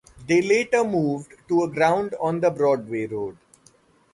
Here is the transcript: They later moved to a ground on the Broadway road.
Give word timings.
They 0.25 0.41
later 0.41 0.83
moved 0.83 1.33
to 1.47 1.61
a 1.61 1.69
ground 1.69 2.15
on 2.19 2.39
the 2.39 2.49
Broadway 2.49 3.05
road. 3.05 3.37